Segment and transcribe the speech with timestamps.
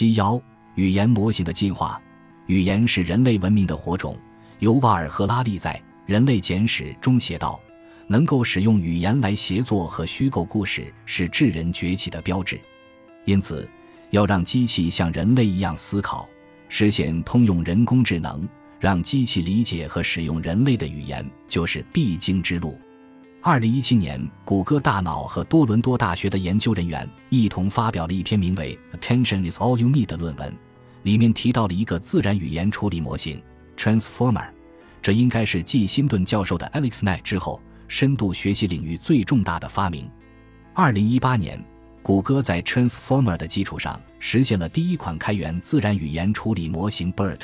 [0.00, 0.40] 七幺
[0.76, 2.00] 语言模型的进化，
[2.46, 4.16] 语言是人类文明的火种。
[4.58, 5.74] 尤瓦尔·赫拉利在
[6.10, 7.60] 《人类简史》中写道
[8.08, 12.58] ：“能够使用语言来协作和虚构故事，是智人崛起的标志。
[13.26, 13.68] 因此，
[14.08, 16.26] 要让机器像人类一样思考，
[16.70, 18.48] 实现通用人工智能，
[18.78, 22.80] 让机器理解和使用人类的语言，就是必经之路。”
[23.42, 30.54] 二零一七年，谷歌大脑和多伦多大学的研究人员一同发表了一篇名为《Attention is all you need》的论文，
[31.04, 33.42] 里面提到了一个自然语言处理模型
[33.78, 34.46] Transformer，
[35.00, 37.58] 这应该是继辛顿教授的 AlexNet 之后，
[37.88, 40.06] 深度学习领域最重大的发明。
[40.74, 41.64] 二零一八年，
[42.02, 47.40] 谷歌在 Transformer 的基础上实现了第一款开源自然语言处理模型 BERT。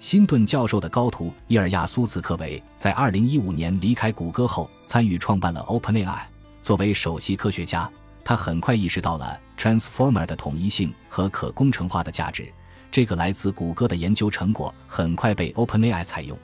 [0.00, 6.20] 辛顿教授的高徒伊尔亚苏茨克维在2015年离开谷歌后，参与创办了 OpenAI。
[6.62, 7.90] 作为首席科学家，
[8.24, 12.46] 他很快意识到了 Transformer 的统一性和可工程化的价值。
[12.92, 16.38] 这个来自谷歌的研究成果很快被 OpenAI 采用。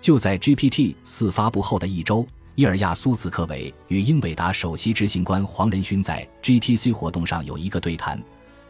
[0.00, 8.18] 就在 GPT-4 发布后的一周，伊尔亚苏茨克维与英伟达首席执行官黄仁勋在 GTC 活动上有一个对谈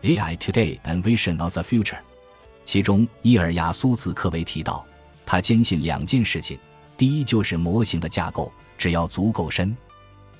[0.02, 1.98] ：AI Today and Vision of the Future。
[2.66, 4.84] 其中，伊尔亚苏茨克维提到，
[5.24, 6.58] 他坚信两件事情：
[6.96, 9.74] 第一，就是模型的架构只要足够深，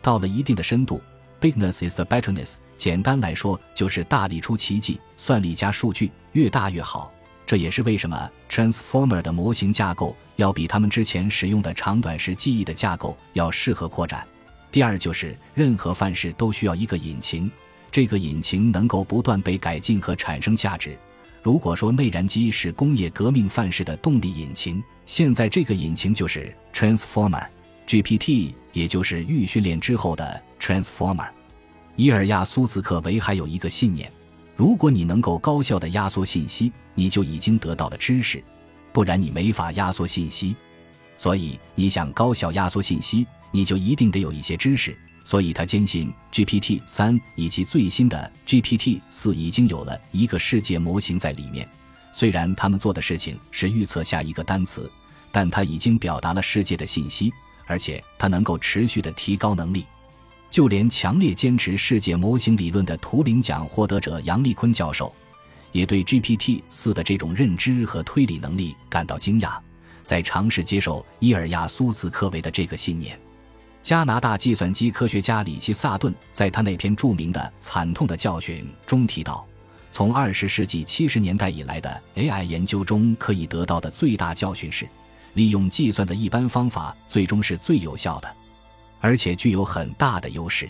[0.02, 1.00] 到了一定的深度
[1.40, 2.56] ，bigness is the betterness。
[2.76, 7.12] 简单来说，就是大力出奇迹，算力加数据越大越好。
[7.46, 14.26] 这也是为什么 Transformer 的模型架构要比他们之前使用的长短时记忆的架构要适合扩展。
[14.72, 17.48] 第二，就是任何范式都需要一个引擎，
[17.92, 20.98] 这个引擎能够不断被改进和产生价值。
[21.46, 27.46] 如果说内燃机是工业革命范式的动力引擎，现在这个引擎就是 Transformer
[27.86, 31.28] GPT，也就是预训练之后的 Transformer。
[31.94, 34.10] 伊尔亚苏茨克维还有一个信念：
[34.56, 38.40] 如果你能够高效的压缩信息，你就已经得到了知识；
[38.92, 40.56] 不然你没法压缩信息。
[41.16, 44.98] 所以你想高效压缩信息，你就一定得有一些知识。
[45.26, 51.68] 所以他坚信，GPT 三以及最新的 GPT 四已经有了一个世界模型在里面。
[52.12, 54.88] 虽然他们做的事情是预测下一个单词，
[55.32, 57.32] 但他已经表达了世界的信息，
[57.66, 59.84] 而且他能够持续的提高能力。
[60.48, 65.12] 就连强烈坚持世界模型理论的图灵奖获得者杨立坤教授，
[65.72, 69.58] 也对 GPT 四的这种认知和推理能力感到惊讶，
[70.04, 73.18] 在尝试接受伊尔亚苏茨克维的这个信念。
[73.86, 79.46] 加拿大计算机科学家里奇·萨顿在他那篇著名的《惨痛的教训》中提到，
[79.92, 84.88] 从二十世纪七十年代以来的 AI 研究中可以得到的最大教训是，
[85.34, 88.28] 利用计算的一般方法最终是最有效的，
[89.00, 90.68] 而且具有很大的优势。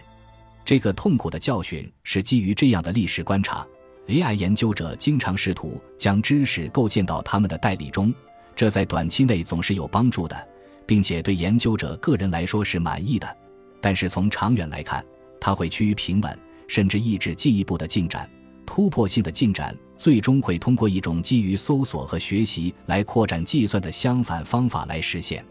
[0.63, 3.67] 这个痛苦的教训是基于这样的历史观察
[4.09, 8.13] ：AI 研究者经常试图将知识构建到他们的代理中，
[8.55, 10.49] 这在短期内总是有帮助的。
[10.87, 13.37] 并且对研究者个人来说是满意的，
[13.81, 15.05] 但是从长远来看，
[15.41, 16.39] 它会趋于平稳，
[16.69, 18.29] 甚至抑制进一步的进展。
[18.65, 25.45] 突破性的进展最终会通过一种基于搜索和学习来扩展计算的相反方法来实现。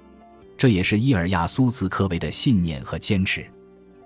[0.57, 3.45] 这也是伊尔亚苏茨科维的信念和坚持。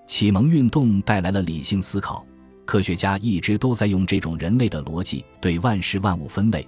[0.05, 2.25] 启蒙运动带来了理性思考，
[2.65, 6.67] 科学家一直都在用这种人类的逻辑对万事万物分类，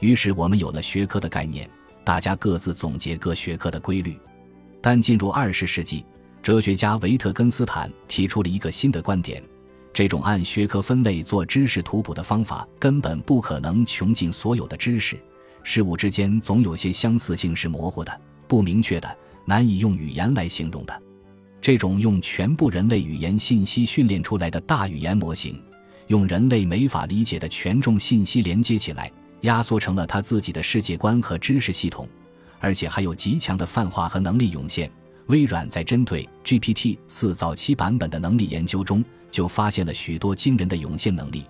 [0.00, 1.68] 于是我们有了学科的概念。
[2.06, 4.16] 大家各自总结各学科的规律，
[4.80, 6.06] 但进入二十世纪，
[6.40, 9.42] 哲学家维特根斯坦提出了一个新的观点：
[9.92, 15.18] 这种按学科分类做知识图谱的方法根本不可能穷尽所有的知识。
[15.64, 21.02] 事物之间总有些相似性是模糊的、不明确的、难以用语言来形容的。
[21.60, 25.60] 这种用全部人类语言信息训练出来的大语言模型，
[26.06, 29.10] 用人类没法理解的权重信息连接起来。
[29.42, 32.08] 压缩成了他自己的世界观和知识系统，
[32.58, 34.90] 而且还有极强的泛化和能力涌现。
[35.26, 41.44] 微软在针对 GPT 四早期版本的能力研究中，就发现了许多惊人的涌现能力，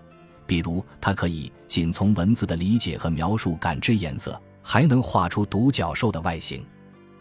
[0.46, 6.64] 比如它可以仅从文字的理解和描述感知颜色，还能画出独角兽的外形。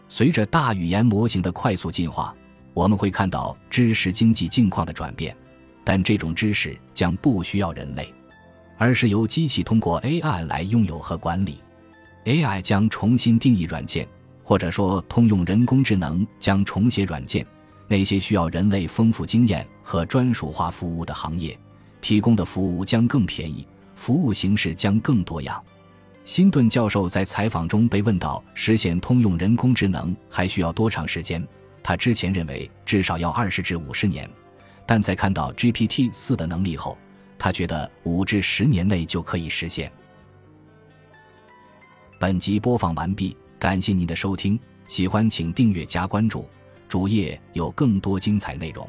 [0.08, 2.34] 随着大语言模型的快速进化，
[2.72, 5.36] 我们会看到知识经济境况的转变，
[5.84, 8.14] 但这种知识将不需要人类。
[8.78, 11.60] 而是由机器通过 AI 来拥有和管理
[12.24, 14.06] ，AI 将重新定义软件，
[14.42, 17.46] 或者说通用人工智能将重写软件。
[17.88, 21.56] 那些需要人类丰富经验和专属化服务的行业，
[22.00, 25.62] 提供的服务将更便宜，服务形式将更多样。
[26.24, 31.46] 辛顿教授在采访中被问到实现通用人工智能还需要多长时间，
[31.80, 34.28] 他之前认为至少要二十至五十年，
[34.84, 36.98] 但在看到 GPT 四的能力后。
[37.38, 39.90] 他觉得五至十年内就可以实现。
[42.18, 46.48] 本集播放完毕，感谢您的收听，喜欢请订阅加关注，
[46.88, 48.88] 主页有更多精彩内容。